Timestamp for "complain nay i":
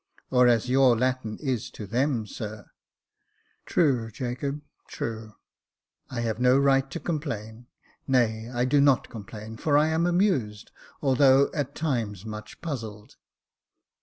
6.99-8.65